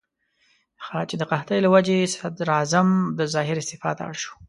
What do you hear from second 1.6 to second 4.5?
له وجې صدراعظم عبدالظاهر استعفا ته اړ شو.